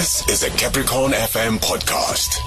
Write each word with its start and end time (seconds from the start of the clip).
This 0.00 0.26
is 0.30 0.42
a 0.44 0.48
Capricorn 0.48 1.12
FM 1.12 1.58
podcast. 1.58 2.38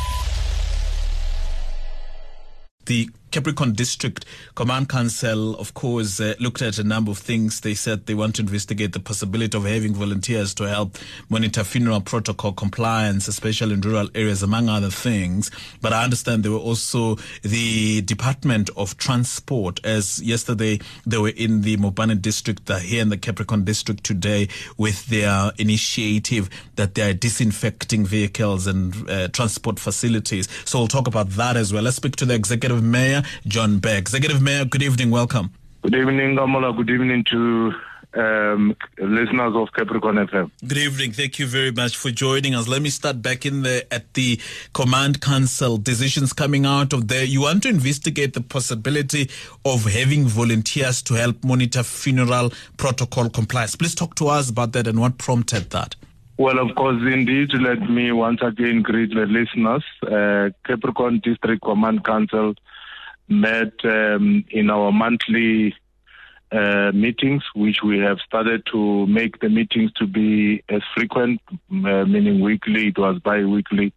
The 2.88 3.12
Capricorn 3.34 3.74
District 3.74 4.26
Command 4.54 4.90
Council, 4.90 5.56
of 5.56 5.74
course, 5.74 6.20
uh, 6.20 6.36
looked 6.40 6.62
at 6.62 6.78
a 6.78 6.84
number 6.84 7.10
of 7.10 7.18
things. 7.18 7.62
They 7.62 7.74
said 7.74 8.06
they 8.06 8.14
want 8.14 8.36
to 8.36 8.44
investigate 8.44 8.94
the 8.94 9.00
possibility 9.00 9.58
of 9.58 9.66
having 9.66 9.96
volunteers 9.96 10.54
to 10.54 10.66
help 10.66 11.00
monitor 11.30 11.64
funeral 11.64 12.00
protocol 12.00 12.54
compliance, 12.54 13.28
especially 13.28 13.74
in 13.74 13.82
rural 13.82 14.08
areas, 14.14 14.44
among 14.44 14.70
other 14.70 14.92
things. 14.92 15.50
But 15.82 15.94
I 15.94 16.04
understand 16.04 16.44
there 16.44 16.52
were 16.52 16.60
also 16.60 17.18
the 17.42 18.04
Department 18.04 18.70
of 18.78 18.98
Transport, 18.98 19.84
as 19.84 20.22
yesterday 20.22 20.80
they 21.08 21.18
were 21.18 21.34
in 21.36 21.62
the 21.62 21.78
Mopani 21.78 22.22
District, 22.22 22.64
they're 22.68 22.78
here 22.78 23.02
in 23.02 23.10
the 23.10 23.18
Capricorn 23.18 23.64
District 23.64 24.04
today 24.04 24.48
with 24.78 25.08
their 25.08 25.52
initiative 25.58 26.52
that 26.76 26.94
they 26.94 27.10
are 27.10 27.14
disinfecting 27.14 28.06
vehicles 28.06 28.68
and 28.68 29.10
uh, 29.10 29.28
transport 29.30 29.80
facilities. 29.80 30.48
So 30.66 30.78
we'll 30.78 30.88
talk 30.88 31.08
about 31.08 31.30
that 31.32 31.58
as 31.58 31.74
well. 31.74 31.82
Let's 31.82 31.96
speak 31.96 32.16
to 32.18 32.26
the 32.26 32.36
Executive 32.36 32.84
Mayor. 32.84 33.23
John 33.48 33.80
Mpe. 33.80 33.98
Executive 33.98 34.42
Mayor, 34.42 34.66
good 34.66 34.84
evening. 34.84 35.12
Welcome. 35.12 35.52
Good 35.82 35.96
evening, 35.96 36.36
Gamola. 36.36 36.76
Good 36.76 36.90
evening 36.90 37.26
to 37.32 37.74
um, 38.16 38.76
listeners 38.98 39.56
of 39.56 39.74
Capricorn 39.74 40.16
FM. 40.16 40.52
Good 40.66 40.78
evening. 40.78 41.12
Thank 41.12 41.40
you 41.40 41.48
very 41.48 41.72
much 41.72 41.98
for 41.98 42.12
joining 42.12 42.56
us. 42.56 42.68
Let 42.68 42.82
me 42.82 42.90
start 42.90 43.22
back 43.22 43.46
in 43.46 43.64
there 43.64 43.84
at 43.92 44.14
the 44.14 44.40
Command 44.74 45.22
Council. 45.22 45.78
Decisions 45.78 46.34
coming 46.34 46.66
out 46.66 46.94
of 46.94 47.08
there. 47.08 47.24
You 47.24 47.42
want 47.42 47.64
to 47.64 47.70
investigate 47.70 48.34
the 48.34 48.42
possibility 48.42 49.30
of 49.66 49.86
having 49.86 50.26
volunteers 50.26 51.02
to 51.04 51.16
help 51.16 51.44
monitor 51.44 51.84
funeral 51.84 52.52
protocol 52.78 53.30
compliance. 53.30 53.76
Please 53.76 53.96
talk 53.96 54.16
to 54.16 54.28
us 54.28 54.50
about 54.50 54.74
that 54.74 54.88
and 54.88 55.00
what 55.00 55.18
prompted 55.18 55.72
that. 55.72 55.96
Well, 56.38 56.58
of 56.58 56.76
course, 56.76 57.02
indeed, 57.02 57.54
let 57.54 57.90
me 57.90 58.12
once 58.12 58.42
again 58.42 58.82
greet 58.82 59.14
the 59.14 59.28
listeners. 59.28 59.84
Uh, 60.02 60.50
Capricorn 60.66 61.20
District 61.24 61.62
Command 61.62 62.04
Council 62.04 62.56
met 63.42 63.74
um, 63.84 64.46
in 64.50 64.70
our 64.70 64.92
monthly 64.92 65.76
uh, 66.52 66.92
meetings, 66.94 67.44
which 67.56 67.82
we 67.84 68.00
have 68.00 68.20
started 68.20 68.66
to 68.72 69.08
make 69.08 69.40
the 69.40 69.50
meetings 69.50 69.92
to 69.94 70.06
be 70.06 70.64
as 70.70 70.82
frequent, 70.96 71.42
uh, 71.52 72.06
meaning 72.06 72.42
weekly, 72.42 72.90
it 72.90 72.98
was 72.98 73.20
bi-weekly, 73.20 73.92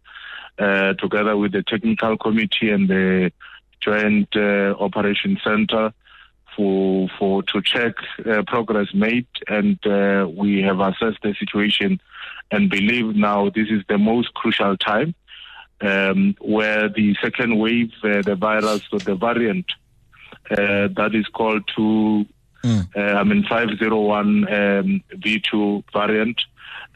uh, 0.57 0.93
together 0.95 1.37
with 1.37 1.51
the 1.51 1.63
technical 1.63 2.17
committee 2.17 2.71
and 2.71 2.89
the 2.89 3.31
joint 3.79 4.27
uh, 4.35 4.73
operation 4.79 5.39
center 5.43 5.93
for 6.55 7.07
for 7.19 7.43
to 7.43 7.61
check 7.61 7.93
uh, 8.25 8.41
progress 8.47 8.87
made, 8.93 9.27
and 9.47 9.77
uh, 9.85 10.27
we 10.35 10.61
have 10.63 10.79
assessed 10.79 11.21
the 11.21 11.35
situation 11.37 11.99
and 12.49 12.69
believe 12.69 13.15
now 13.15 13.49
this 13.49 13.67
is 13.69 13.83
the 13.87 13.97
most 13.97 14.33
crucial 14.33 14.75
time 14.77 15.13
um, 15.81 16.35
where 16.39 16.89
the 16.89 17.15
second 17.21 17.57
wave, 17.57 17.91
uh, 18.03 18.21
the 18.21 18.35
virus 18.35 18.81
or 18.91 18.99
the 18.99 19.15
variant 19.15 19.65
uh, 20.49 20.87
that 20.95 21.11
is 21.13 21.27
called 21.27 21.63
to, 21.75 22.25
mm. 22.63 22.87
uh, 22.95 23.19
I 23.19 23.23
mean, 23.23 23.43
501 23.43 24.27
um, 24.47 25.03
V2 25.15 25.83
variant 25.93 26.41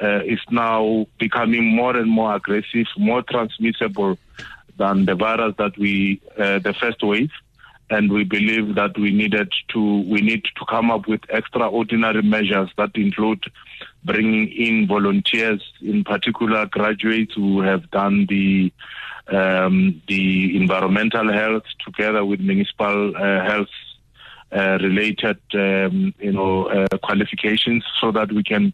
uh, 0.01 0.21
is 0.23 0.39
now 0.49 1.05
becoming 1.19 1.75
more 1.75 1.95
and 1.95 2.09
more 2.09 2.35
aggressive, 2.35 2.87
more 2.97 3.21
transmissible 3.21 4.17
than 4.77 5.05
the 5.05 5.15
virus 5.15 5.53
that 5.57 5.77
we, 5.77 6.21
uh, 6.37 6.59
the 6.59 6.73
first 6.73 7.03
wave. 7.03 7.31
And 7.91 8.09
we 8.09 8.23
believe 8.23 8.75
that 8.75 8.97
we 8.97 9.11
needed 9.11 9.51
to, 9.73 10.01
we 10.03 10.21
need 10.21 10.45
to 10.45 10.65
come 10.69 10.89
up 10.89 11.09
with 11.09 11.19
extraordinary 11.29 12.21
measures 12.21 12.69
that 12.77 12.91
include 12.95 13.43
bringing 14.05 14.47
in 14.47 14.87
volunteers, 14.87 15.61
in 15.81 16.05
particular 16.05 16.65
graduates 16.67 17.33
who 17.35 17.59
have 17.61 17.91
done 17.91 18.27
the 18.29 18.71
um, 19.27 20.01
the 20.07 20.57
environmental 20.57 21.31
health 21.31 21.63
together 21.85 22.25
with 22.25 22.39
municipal 22.39 23.15
uh, 23.15 23.43
health 23.43 23.69
uh, 24.51 24.77
related 24.81 25.39
um, 25.53 26.13
you 26.19 26.31
know 26.31 26.67
uh, 26.67 26.97
qualifications, 27.03 27.83
so 27.99 28.11
that 28.11 28.31
we 28.31 28.41
can 28.41 28.73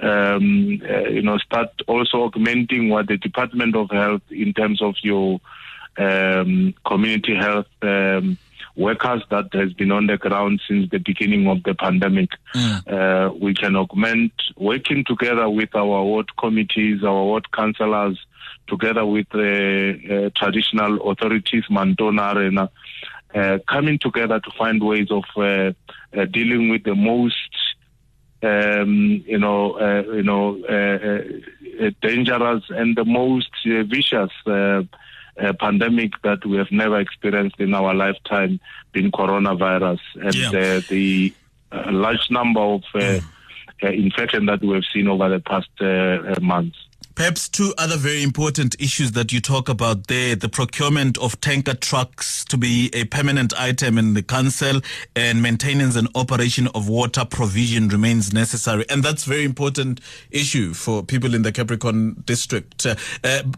um, 0.00 0.80
uh, 0.88 1.08
you 1.08 1.22
know 1.22 1.36
start 1.36 1.68
also 1.86 2.24
augmenting 2.24 2.88
what 2.88 3.08
the 3.08 3.18
Department 3.18 3.76
of 3.76 3.90
Health 3.90 4.22
in 4.30 4.54
terms 4.54 4.80
of 4.80 4.94
your 5.02 5.38
um, 5.98 6.74
community 6.84 7.34
health 7.34 7.68
um, 7.82 8.38
workers 8.76 9.22
that 9.30 9.46
has 9.52 9.72
been 9.72 9.92
on 9.92 10.06
the 10.06 10.16
ground 10.16 10.60
since 10.66 10.90
the 10.90 10.98
beginning 10.98 11.46
of 11.46 11.62
the 11.62 11.74
pandemic. 11.74 12.30
Mm. 12.54 12.92
Uh, 12.92 13.34
we 13.34 13.54
can 13.54 13.76
augment 13.76 14.32
working 14.56 15.04
together 15.04 15.48
with 15.48 15.74
our 15.74 16.02
ward 16.02 16.36
committees, 16.36 17.04
our 17.04 17.24
ward 17.24 17.50
councillors, 17.52 18.18
together 18.66 19.06
with 19.06 19.26
the 19.30 20.30
uh, 20.32 20.38
traditional 20.38 21.10
authorities, 21.10 21.64
Mantona 21.70 22.34
Arena, 22.34 22.70
uh, 23.34 23.58
coming 23.68 23.98
together 23.98 24.40
to 24.40 24.50
find 24.58 24.82
ways 24.82 25.08
of 25.10 25.24
uh, 25.36 25.72
uh, 26.16 26.24
dealing 26.26 26.68
with 26.68 26.84
the 26.84 26.94
most 26.94 27.34
um, 28.44 29.24
you 29.26 29.38
know, 29.38 29.72
uh, 29.80 30.02
you 30.12 30.22
know, 30.22 30.62
uh, 30.68 31.86
uh, 31.86 31.90
dangerous 32.02 32.62
and 32.68 32.96
the 32.96 33.04
most 33.04 33.48
vicious 33.64 34.30
a 35.36 35.54
pandemic 35.54 36.12
that 36.22 36.44
we 36.46 36.56
have 36.56 36.70
never 36.70 37.00
experienced 37.00 37.58
in 37.58 37.74
our 37.74 37.94
lifetime, 37.94 38.60
being 38.92 39.10
coronavirus, 39.10 40.00
and 40.14 40.34
yeah. 40.34 40.48
uh, 40.48 40.80
the 40.88 41.32
uh, 41.72 41.90
large 41.90 42.30
number 42.30 42.60
of 42.60 42.82
uh, 42.94 42.98
mm. 42.98 43.22
infection 43.82 44.46
that 44.46 44.60
we 44.62 44.74
have 44.74 44.84
seen 44.92 45.08
over 45.08 45.28
the 45.28 45.40
past 45.40 45.68
months. 46.40 46.76
Perhaps 47.14 47.48
two 47.48 47.72
other 47.78 47.96
very 47.96 48.24
important 48.24 48.74
issues 48.80 49.12
that 49.12 49.32
you 49.32 49.40
talk 49.40 49.68
about 49.68 50.08
there 50.08 50.34
the 50.34 50.48
procurement 50.48 51.16
of 51.18 51.40
tanker 51.40 51.74
trucks 51.74 52.44
to 52.46 52.58
be 52.58 52.90
a 52.92 53.04
permanent 53.04 53.54
item 53.56 53.98
in 53.98 54.14
the 54.14 54.22
council 54.22 54.80
and 55.14 55.40
maintenance 55.40 55.94
and 55.94 56.08
operation 56.16 56.66
of 56.74 56.88
water 56.88 57.24
provision 57.24 57.86
remains 57.86 58.32
necessary. 58.32 58.84
And 58.90 59.04
that's 59.04 59.22
very 59.22 59.44
important 59.44 60.00
issue 60.32 60.74
for 60.74 61.04
people 61.04 61.36
in 61.36 61.42
the 61.42 61.52
Capricorn 61.52 62.14
district. 62.26 62.84
Uh, 62.84 62.94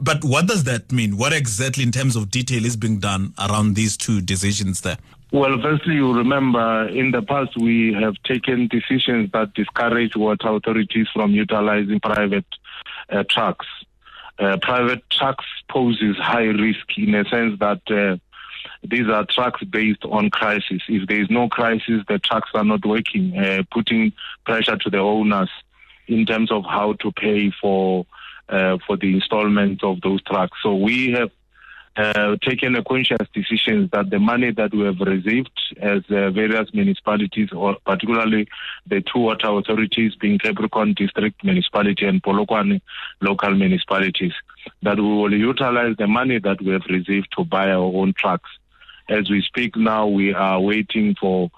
but 0.00 0.22
what 0.22 0.46
does 0.46 0.64
that 0.64 0.92
mean? 0.92 1.16
What 1.16 1.32
exactly, 1.32 1.82
in 1.82 1.92
terms 1.92 2.14
of 2.14 2.30
detail, 2.30 2.66
is 2.66 2.76
being 2.76 2.98
done 2.98 3.32
around 3.38 3.74
these 3.74 3.96
two 3.96 4.20
decisions 4.20 4.82
there? 4.82 4.98
Well, 5.32 5.58
firstly, 5.62 5.94
you 5.94 6.12
remember 6.12 6.88
in 6.88 7.10
the 7.10 7.22
past 7.22 7.56
we 7.56 7.94
have 7.94 8.14
taken 8.24 8.68
decisions 8.68 9.32
that 9.32 9.54
discourage 9.54 10.14
water 10.14 10.48
authorities 10.48 11.08
from 11.12 11.32
utilizing 11.32 12.00
private 12.00 12.44
uh, 13.10 13.24
trucks. 13.28 13.66
Uh, 14.38 14.58
private 14.60 15.08
trucks 15.10 15.44
poses 15.68 16.16
high 16.18 16.44
risk 16.44 16.86
in 16.98 17.14
a 17.14 17.24
sense 17.28 17.58
that 17.58 17.80
uh, 17.90 18.16
these 18.82 19.08
are 19.08 19.24
trucks 19.24 19.62
based 19.64 20.04
on 20.04 20.30
crisis. 20.30 20.82
If 20.88 21.08
there 21.08 21.20
is 21.20 21.30
no 21.30 21.48
crisis, 21.48 22.02
the 22.08 22.18
trucks 22.18 22.50
are 22.54 22.64
not 22.64 22.84
working, 22.84 23.36
uh, 23.38 23.62
putting 23.70 24.12
pressure 24.44 24.76
to 24.76 24.90
the 24.90 24.98
owners 24.98 25.50
in 26.06 26.26
terms 26.26 26.52
of 26.52 26.64
how 26.64 26.94
to 26.94 27.12
pay 27.12 27.52
for 27.60 28.06
uh, 28.48 28.78
for 28.86 28.96
the 28.96 29.14
installment 29.14 29.82
of 29.82 30.00
those 30.02 30.22
trucks. 30.22 30.56
So 30.62 30.76
we 30.76 31.12
have 31.12 31.30
uh, 31.96 32.36
taken 32.42 32.76
a 32.76 32.84
conscious 32.84 33.26
decision 33.32 33.88
that 33.92 34.10
the 34.10 34.18
money 34.18 34.50
that 34.50 34.74
we 34.74 34.84
have 34.84 35.00
received 35.00 35.50
as 35.80 36.02
uh, 36.10 36.30
various 36.30 36.68
municipalities, 36.74 37.48
or 37.52 37.76
particularly 37.86 38.48
the 38.86 39.00
two 39.00 39.20
water 39.20 39.48
authorities, 39.48 40.14
being 40.14 40.38
Capricorn 40.38 40.92
District 40.94 41.42
Municipality 41.42 42.04
and 42.04 42.22
Polokwane 42.22 42.80
local 43.22 43.54
municipalities, 43.54 44.32
that 44.82 44.98
we 44.98 45.02
will 45.02 45.32
utilize 45.32 45.96
the 45.96 46.06
money 46.06 46.38
that 46.38 46.60
we 46.60 46.72
have 46.72 46.84
received 46.90 47.28
to 47.36 47.44
buy 47.44 47.70
our 47.70 47.84
own 47.84 48.12
trucks. 48.12 48.50
As 49.08 49.30
we 49.30 49.40
speak 49.40 49.76
now, 49.76 50.06
we 50.06 50.34
are 50.34 50.60
waiting 50.60 51.14
for 51.18 51.50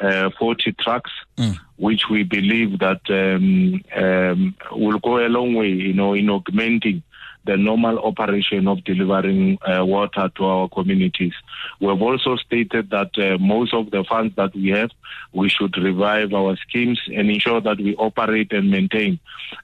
uh, 0.00 0.30
40 0.38 0.72
trucks, 0.72 1.10
mm. 1.38 1.56
which 1.76 2.02
we 2.10 2.22
believe 2.22 2.80
that 2.80 3.00
um, 3.08 3.82
um, 3.96 4.54
will 4.72 4.98
go 4.98 5.24
a 5.24 5.28
long 5.28 5.54
way, 5.54 5.68
you 5.68 5.94
know, 5.94 6.12
in 6.12 6.28
augmenting 6.28 7.02
the 7.46 7.56
normal 7.56 7.98
operation 8.00 8.68
of 8.68 8.84
delivering 8.84 9.58
uh, 9.62 9.84
water 9.84 10.30
to 10.36 10.44
our 10.44 10.68
communities. 10.68 11.32
We 11.80 11.88
have 11.88 12.02
also 12.02 12.36
stated 12.36 12.90
that 12.90 13.16
uh, 13.16 13.38
most 13.38 13.72
of 13.72 13.90
the 13.90 14.04
funds 14.04 14.34
that 14.36 14.54
we 14.54 14.68
have, 14.70 14.90
we 15.32 15.48
should 15.48 15.76
revive 15.78 16.34
our 16.34 16.56
schemes 16.56 17.00
and 17.06 17.30
ensure 17.30 17.60
that 17.60 17.78
we 17.78 17.96
operate 17.96 18.52
and 18.52 18.70
maintain 18.70 19.18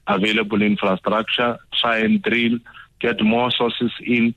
available 0.07 0.61
infrastructure, 0.61 1.59
try 1.73 1.97
and 1.97 2.21
drill, 2.21 2.57
get 2.99 3.21
more 3.21 3.51
sources 3.51 3.91
in 4.05 4.33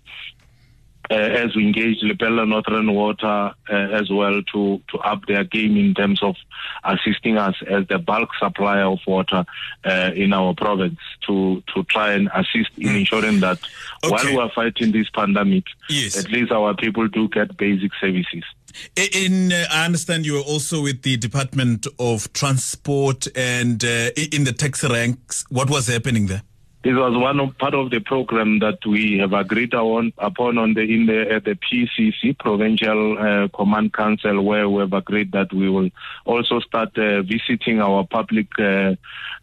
uh, 1.10 1.14
as 1.14 1.54
we 1.54 1.64
engage 1.64 2.00
Lepelle 2.02 2.46
Northern 2.48 2.92
Water 2.92 3.52
uh, 3.70 3.72
as 3.72 4.10
well 4.10 4.42
to, 4.52 4.82
to 4.90 4.98
up 4.98 5.26
their 5.26 5.44
game 5.44 5.76
in 5.76 5.94
terms 5.94 6.22
of 6.22 6.36
assisting 6.84 7.38
us 7.38 7.54
as 7.68 7.86
the 7.88 7.98
bulk 7.98 8.30
supplier 8.38 8.84
of 8.84 8.98
water 9.06 9.44
uh, 9.84 10.10
in 10.14 10.32
our 10.32 10.54
province 10.54 10.98
to, 11.26 11.62
to 11.74 11.82
try 11.84 12.12
and 12.12 12.28
assist 12.34 12.70
in 12.76 12.88
mm. 12.88 13.00
ensuring 13.00 13.40
that 13.40 13.58
okay. 14.04 14.12
while 14.12 14.26
we 14.26 14.38
are 14.38 14.50
fighting 14.54 14.92
this 14.92 15.08
pandemic, 15.10 15.64
yes. 15.88 16.16
at 16.16 16.30
least 16.30 16.50
our 16.52 16.74
people 16.74 17.06
do 17.08 17.28
get 17.28 17.56
basic 17.56 17.92
services. 18.00 18.44
In, 18.96 19.52
uh, 19.52 19.64
I 19.70 19.84
understand 19.86 20.26
you 20.26 20.38
are 20.38 20.44
also 20.44 20.82
with 20.82 21.02
the 21.02 21.16
Department 21.16 21.86
of 21.98 22.32
Transport 22.32 23.26
and 23.34 23.82
uh, 23.82 24.10
in 24.32 24.44
the 24.44 24.52
taxi 24.52 24.88
ranks. 24.88 25.44
What 25.48 25.70
was 25.70 25.86
happening 25.86 26.26
there? 26.26 26.42
This 26.86 26.94
was 26.94 27.18
one 27.18 27.40
of 27.40 27.58
part 27.58 27.74
of 27.74 27.90
the 27.90 27.98
program 27.98 28.60
that 28.60 28.78
we 28.86 29.18
have 29.18 29.32
agreed 29.32 29.74
on, 29.74 30.12
upon 30.18 30.56
on 30.56 30.74
the 30.74 30.82
in 30.82 31.06
the 31.06 31.32
at 31.32 31.42
the 31.42 31.56
PCC 31.56 32.38
Provincial 32.38 33.18
uh, 33.18 33.48
Command 33.48 33.92
Council, 33.92 34.40
where 34.44 34.68
we 34.68 34.82
have 34.82 34.92
agreed 34.92 35.32
that 35.32 35.52
we 35.52 35.68
will 35.68 35.90
also 36.26 36.60
start 36.60 36.96
uh, 36.96 37.22
visiting 37.22 37.80
our 37.80 38.06
public 38.06 38.46
uh, 38.60 38.94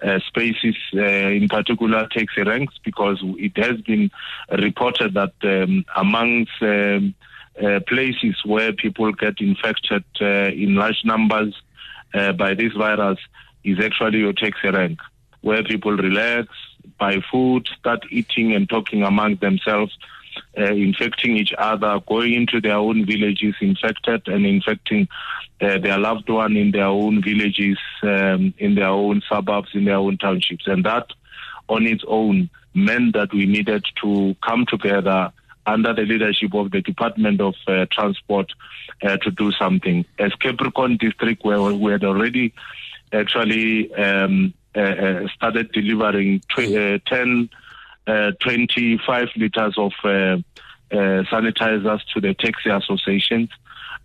uh 0.01 0.19
spaces, 0.25 0.78
uh, 0.95 1.01
in 1.01 1.50
particular 1.50 2.07
taxi 2.10 2.44
ranks, 2.44 2.75
because 2.81 3.19
it 3.22 3.57
has 3.57 3.81
been 3.81 4.10
reported 4.57 5.13
that 5.13 5.34
um, 5.44 5.84
amongst 5.98 6.62
um, 6.62 7.13
uh, 7.62 7.81
places 7.86 8.38
where 8.46 8.72
people 8.72 9.12
get 9.12 9.42
infected 9.42 10.06
in 10.22 10.75
large 10.75 11.01
numbers 11.04 11.54
by 12.13 12.54
this 12.54 12.72
virus 12.72 13.19
is 13.66 13.80
actually 13.84 14.19
your 14.19 14.31
taxi 14.31 14.69
rank, 14.69 15.01
where 15.42 15.62
people 15.62 15.92
relax 15.92 16.48
buy 16.98 17.22
food, 17.32 17.68
start 17.80 18.06
eating 18.10 18.54
and 18.54 18.70
talking 18.70 19.04
among 19.04 19.36
themselves, 19.38 19.98
uh, 20.58 20.74
infecting 20.74 21.38
each 21.38 21.54
other, 21.58 22.00
going 22.08 22.34
into 22.34 22.62
their 22.62 22.78
own 22.78 23.06
villages 23.06 23.56
infected 23.62 24.28
and 24.28 24.46
infecting 24.46 25.08
uh, 25.62 25.78
their 25.78 25.98
loved 25.98 26.30
one 26.30 26.58
in 26.58 26.72
their 26.72 26.88
own 26.88 27.22
villages, 27.22 27.78
um, 28.04 28.54
in 28.58 28.76
their 28.76 28.90
own 28.90 29.22
suburbs, 29.30 29.70
in 29.74 29.86
their 29.86 29.98
own 29.98 30.18
townships. 30.18 30.68
And 30.68 30.84
that 30.86 31.08
on 31.70 31.86
its 31.86 32.04
own 32.08 32.50
meant 32.74 33.14
that 33.14 33.34
we 33.34 33.46
needed 33.46 33.86
to 34.02 34.36
come 34.46 34.66
together 34.66 35.32
under 35.66 35.94
the 35.94 36.02
leadership 36.02 36.54
of 36.54 36.72
the 36.72 36.82
Department 36.82 37.40
of 37.40 37.56
uh, 37.68 37.86
Transport 37.92 38.52
uh, 39.04 39.18
to 39.18 39.32
do 39.32 39.52
something. 39.54 40.06
As 40.20 40.34
Capricorn 40.36 40.98
District, 40.98 41.44
where 41.46 41.62
we 41.62 41.92
had 41.92 42.04
already 42.04 42.54
actually 43.14 43.94
um, 43.94 44.54
Uh, 44.75 44.80
uh, 44.80 45.28
started 45.36 45.72
delivering 45.72 46.40
tw- 46.50 46.75
uh, 46.75 46.98
10, 47.06 47.48
uh, 48.08 48.31
25 48.42 49.28
liters 49.36 49.75
of 49.78 49.92
sanitizers 50.92 52.02
to 52.12 52.20
the 52.20 52.34
taxi 52.34 52.72
associations. 52.72 53.50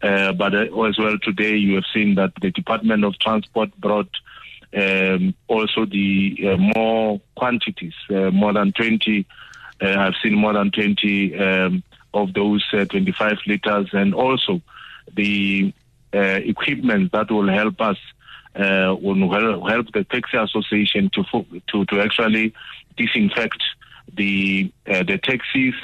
but 0.03 0.55
as 0.55 0.69
well 0.71 1.17
today, 1.23 1.57
you 1.57 1.77
have 1.77 1.87
seen 1.95 2.17
that 2.17 2.33
the 2.43 2.51
Department 2.51 3.03
of 3.03 3.19
Transport 3.19 3.75
brought 3.81 4.11
um, 4.77 5.35
also 5.47 5.87
the 5.87 6.59
more 6.77 7.19
quantities, 7.35 7.95
more 8.11 8.53
than 8.53 8.73
20. 8.73 9.25
I've 9.81 10.17
seen 10.23 10.35
more 10.35 10.53
than 10.53 10.71
20 10.71 11.39
um, 11.39 11.83
of 12.13 12.35
those 12.35 12.63
25 12.71 13.39
liters, 13.47 13.89
and 13.95 14.15
also 14.15 14.61
the 15.15 15.73
equipment 16.13 17.13
that 17.13 17.31
will 17.31 17.49
help 17.49 17.81
us 17.81 17.97
uh, 18.59 18.95
will 19.01 19.67
help 19.69 19.93
the 19.93 20.05
taxi 20.05 20.37
association 20.37 21.11
to 21.15 21.23
to 21.69 21.85
to 21.87 22.01
actually 22.01 22.53
disinfect 22.97 23.63
the 24.15 24.73
uh, 24.87 25.03
the 25.05 25.19
taxis 25.19 25.75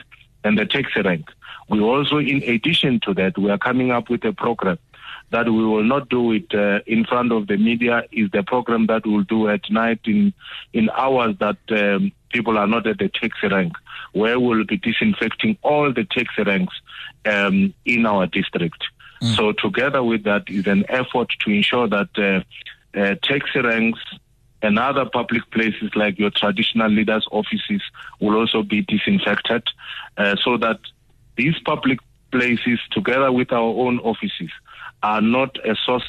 and 0.44 0.58
the 0.58 0.66
taxi 0.66 1.00
rank. 1.02 1.28
We 1.68 1.80
also, 1.80 2.18
in 2.18 2.42
addition 2.42 3.00
to 3.00 3.14
that, 3.14 3.38
we 3.38 3.50
are 3.50 3.58
coming 3.58 3.90
up 3.90 4.10
with 4.10 4.24
a 4.24 4.32
program 4.32 4.78
that 5.30 5.46
we 5.46 5.64
will 5.64 5.84
not 5.84 6.08
do 6.10 6.32
it 6.32 6.54
uh, 6.54 6.80
in 6.86 7.04
front 7.04 7.32
of 7.32 7.46
the 7.46 7.56
media. 7.56 8.04
Is 8.12 8.30
the 8.30 8.42
program 8.42 8.86
that 8.86 9.06
we'll 9.06 9.22
do 9.22 9.48
at 9.48 9.70
night 9.70 10.00
in 10.04 10.34
in 10.72 10.90
hours 10.90 11.36
that 11.38 11.58
um, 11.70 12.12
people 12.30 12.58
are 12.58 12.66
not 12.66 12.86
at 12.86 12.98
the 12.98 13.08
taxi 13.08 13.48
rank, 13.48 13.72
where 14.12 14.38
we'll 14.38 14.64
be 14.64 14.76
disinfecting 14.76 15.56
all 15.62 15.92
the 15.92 16.04
taxi 16.04 16.42
ranks 16.42 16.74
um, 17.24 17.72
in 17.84 18.04
our 18.04 18.26
district. 18.26 18.84
Mm. 19.22 19.36
So 19.36 19.52
together 19.52 20.02
with 20.02 20.24
that 20.24 20.44
is 20.48 20.66
an 20.66 20.84
effort 20.88 21.28
to 21.40 21.50
ensure 21.50 21.88
that 21.88 22.08
uh, 22.16 22.98
uh, 22.98 23.14
taxi 23.22 23.60
ranks 23.60 24.00
and 24.62 24.78
other 24.78 25.04
public 25.04 25.48
places 25.50 25.90
like 25.94 26.18
your 26.18 26.30
traditional 26.30 26.90
leaders' 26.90 27.26
offices 27.30 27.82
will 28.20 28.34
also 28.34 28.62
be 28.62 28.80
disinfected 28.80 29.62
uh, 30.16 30.36
so 30.42 30.56
that 30.56 30.80
these 31.36 31.54
public 31.64 31.98
places, 32.30 32.78
together 32.90 33.30
with 33.30 33.52
our 33.52 33.72
own 33.84 33.98
offices, 34.00 34.50
are 35.02 35.20
not 35.20 35.56
a 35.68 35.76
source. 35.84 36.04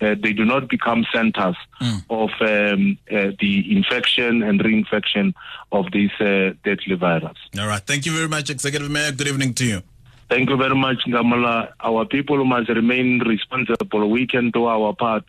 Uh, 0.00 0.14
they 0.22 0.32
do 0.32 0.44
not 0.44 0.68
become 0.68 1.04
centers 1.12 1.56
mm. 1.80 2.04
of 2.10 2.30
um, 2.40 2.98
uh, 3.10 3.32
the 3.40 3.76
infection 3.76 4.42
and 4.42 4.60
reinfection 4.60 5.32
of 5.72 5.90
this 5.92 6.10
uh, 6.20 6.52
deadly 6.64 6.94
virus. 6.94 7.36
All 7.58 7.66
right. 7.66 7.84
Thank 7.84 8.06
you 8.06 8.12
very 8.12 8.28
much, 8.28 8.50
Executive 8.50 8.90
Mayor. 8.90 9.12
Good 9.12 9.28
evening 9.28 9.54
to 9.54 9.64
you. 9.64 9.82
Thank 10.28 10.50
you 10.50 10.56
very 10.58 10.74
much, 10.74 10.98
Ngamala. 11.06 11.72
Our 11.80 12.04
people 12.04 12.44
must 12.44 12.68
remain 12.68 13.20
responsible. 13.20 14.10
We 14.10 14.26
can 14.26 14.50
do 14.50 14.66
our 14.66 14.94
part, 14.94 15.24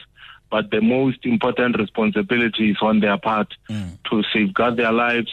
but 0.52 0.72
the 0.72 0.82
most 0.82 1.26
important 1.26 1.78
responsibility 1.80 2.72
is 2.72 2.78
on 2.82 3.00
their 3.00 3.18
part 3.18 3.54
mm. 3.70 3.98
to 4.10 4.24
safeguard 4.34 4.76
their 4.76 4.92
lives 4.92 5.32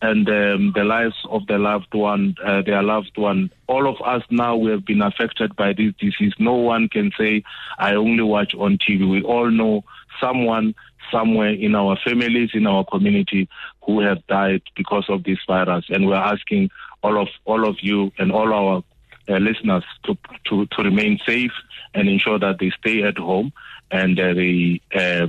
and 0.00 0.28
um, 0.28 0.72
the 0.74 0.84
lives 0.84 1.16
of 1.28 1.46
their 1.46 1.58
loved 1.58 1.92
one, 1.92 2.36
uh, 2.44 2.62
their 2.62 2.82
loved 2.82 3.16
one. 3.16 3.50
All 3.66 3.88
of 3.88 3.96
us 4.02 4.22
now 4.30 4.56
we 4.56 4.70
have 4.70 4.84
been 4.84 5.02
affected 5.02 5.56
by 5.56 5.72
this 5.72 5.92
disease. 5.98 6.32
No 6.38 6.54
one 6.54 6.88
can 6.88 7.12
say, 7.18 7.42
"I 7.78 7.94
only 7.94 8.22
watch 8.22 8.54
on 8.54 8.78
TV." 8.78 9.08
We 9.10 9.22
all 9.22 9.50
know 9.50 9.84
someone 10.20 10.74
somewhere 11.10 11.50
in 11.50 11.74
our 11.74 11.96
families, 12.04 12.50
in 12.54 12.66
our 12.66 12.84
community, 12.84 13.48
who 13.82 14.00
have 14.00 14.26
died 14.26 14.62
because 14.74 15.04
of 15.08 15.24
this 15.24 15.38
virus, 15.46 15.86
and 15.88 16.06
we're 16.06 16.14
asking 16.14 16.70
all 17.02 17.20
of 17.20 17.28
all 17.44 17.66
of 17.66 17.80
you 17.80 18.12
and 18.18 18.32
all 18.32 18.52
our 18.52 18.82
uh, 19.28 19.38
listeners 19.38 19.84
to, 20.04 20.16
to 20.44 20.66
to 20.66 20.82
remain 20.82 21.18
safe 21.26 21.52
and 21.94 22.08
ensure 22.08 22.38
that 22.38 22.58
they 22.58 22.70
stay 22.70 23.02
at 23.02 23.18
home 23.18 23.52
and 23.90 24.18
uh, 24.18 24.32
they 24.34 24.80
uh, 24.94 25.26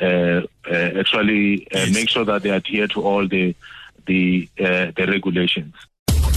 uh, 0.00 0.40
uh 0.70 0.98
actually 0.98 1.66
uh, 1.72 1.86
make 1.92 2.08
sure 2.08 2.24
that 2.24 2.42
they 2.42 2.50
adhere 2.50 2.88
to 2.88 3.02
all 3.02 3.26
the 3.26 3.54
the 4.06 4.48
the 4.56 5.06
regulations. 5.08 5.74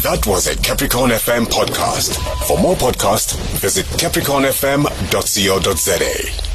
That 0.03 0.25
was 0.27 0.47
a 0.47 0.55
Capricorn 0.57 1.11
FM 1.11 1.45
podcast. 1.45 2.17
For 2.45 2.59
more 2.59 2.75
podcasts, 2.75 3.37
visit 3.59 3.85
capricornfm.co.za. 3.85 6.52